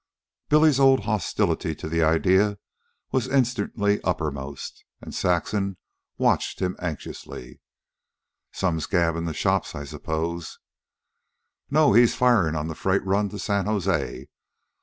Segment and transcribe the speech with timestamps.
[0.49, 2.57] Billy's old hostility to the idea
[3.11, 5.77] was instantly uppermost, and Saxon
[6.17, 7.59] watched him anxiously.
[8.51, 10.57] "Some scab in the shops, I suppose?"
[11.69, 14.27] "No; he's firing on the freight run to San Jose.